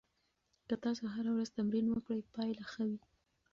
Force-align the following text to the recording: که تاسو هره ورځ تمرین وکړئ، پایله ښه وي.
که 0.67 0.75
تاسو 0.83 1.03
هره 1.15 1.29
ورځ 1.33 1.49
تمرین 1.57 1.85
وکړئ، 1.89 2.21
پایله 2.35 2.65
ښه 2.71 2.83
وي. 2.89 2.99